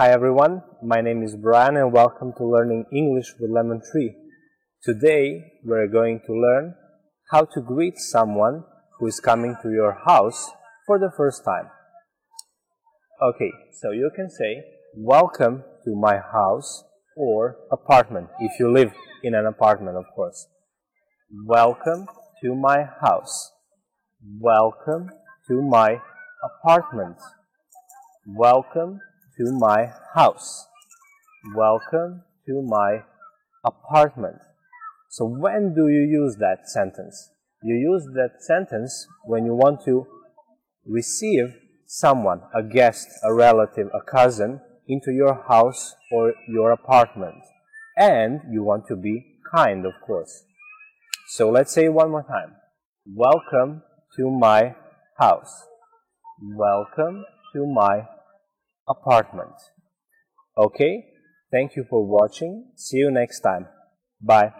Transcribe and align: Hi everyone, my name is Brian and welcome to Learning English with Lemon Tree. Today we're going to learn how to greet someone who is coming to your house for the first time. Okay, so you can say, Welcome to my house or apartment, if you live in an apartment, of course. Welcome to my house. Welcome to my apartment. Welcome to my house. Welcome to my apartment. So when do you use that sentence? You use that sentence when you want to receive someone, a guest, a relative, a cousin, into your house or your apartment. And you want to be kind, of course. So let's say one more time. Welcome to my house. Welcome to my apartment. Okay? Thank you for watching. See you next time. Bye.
Hi 0.00 0.12
everyone, 0.12 0.62
my 0.82 1.02
name 1.02 1.22
is 1.22 1.36
Brian 1.36 1.76
and 1.76 1.92
welcome 1.92 2.32
to 2.38 2.44
Learning 2.46 2.86
English 2.90 3.34
with 3.38 3.50
Lemon 3.50 3.82
Tree. 3.92 4.14
Today 4.82 5.44
we're 5.62 5.88
going 5.88 6.22
to 6.24 6.32
learn 6.32 6.74
how 7.30 7.44
to 7.44 7.60
greet 7.60 7.98
someone 7.98 8.64
who 8.98 9.08
is 9.08 9.20
coming 9.20 9.56
to 9.62 9.70
your 9.70 9.98
house 10.06 10.52
for 10.86 10.98
the 10.98 11.10
first 11.14 11.44
time. 11.44 11.66
Okay, 13.20 13.52
so 13.74 13.90
you 13.90 14.10
can 14.16 14.30
say, 14.30 14.64
Welcome 14.96 15.64
to 15.84 15.94
my 15.94 16.16
house 16.16 16.82
or 17.14 17.58
apartment, 17.70 18.28
if 18.38 18.52
you 18.58 18.72
live 18.72 18.94
in 19.22 19.34
an 19.34 19.44
apartment, 19.44 19.98
of 19.98 20.06
course. 20.16 20.46
Welcome 21.46 22.06
to 22.42 22.54
my 22.54 22.86
house. 23.02 23.52
Welcome 24.40 25.10
to 25.48 25.60
my 25.60 25.98
apartment. 26.42 27.18
Welcome 28.26 29.00
to 29.40 29.52
my 29.52 29.90
house. 30.14 30.66
Welcome 31.56 32.24
to 32.46 32.62
my 32.62 33.04
apartment. 33.64 34.36
So 35.08 35.24
when 35.24 35.72
do 35.74 35.88
you 35.88 36.02
use 36.02 36.36
that 36.36 36.68
sentence? 36.68 37.30
You 37.62 37.74
use 37.74 38.06
that 38.16 38.42
sentence 38.42 39.06
when 39.24 39.46
you 39.46 39.54
want 39.54 39.80
to 39.86 40.06
receive 40.84 41.54
someone, 41.86 42.42
a 42.54 42.62
guest, 42.62 43.08
a 43.24 43.32
relative, 43.32 43.86
a 43.94 44.02
cousin, 44.02 44.60
into 44.86 45.10
your 45.10 45.42
house 45.48 45.94
or 46.12 46.34
your 46.46 46.72
apartment. 46.72 47.42
And 47.96 48.40
you 48.52 48.62
want 48.62 48.88
to 48.88 48.96
be 48.96 49.24
kind, 49.54 49.86
of 49.86 49.92
course. 50.06 50.44
So 51.28 51.48
let's 51.48 51.72
say 51.72 51.88
one 51.88 52.10
more 52.10 52.24
time. 52.24 52.56
Welcome 53.06 53.84
to 54.18 54.30
my 54.30 54.74
house. 55.18 55.64
Welcome 56.42 57.24
to 57.54 57.66
my 57.66 58.02
apartment. 58.90 59.54
Okay? 60.58 61.06
Thank 61.50 61.76
you 61.76 61.84
for 61.88 62.04
watching. 62.04 62.72
See 62.76 62.98
you 62.98 63.10
next 63.10 63.40
time. 63.40 63.66
Bye. 64.20 64.52